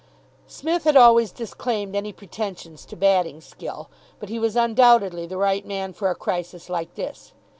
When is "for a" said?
5.93-6.15